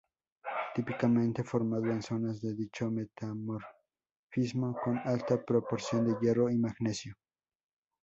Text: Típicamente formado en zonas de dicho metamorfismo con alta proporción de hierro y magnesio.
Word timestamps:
Típicamente 0.73 1.43
formado 1.43 1.85
en 1.91 2.01
zonas 2.01 2.41
de 2.41 2.55
dicho 2.55 2.89
metamorfismo 2.89 4.75
con 4.83 4.97
alta 4.97 5.43
proporción 5.45 6.07
de 6.07 6.15
hierro 6.19 6.49
y 6.49 6.57
magnesio. 6.57 7.13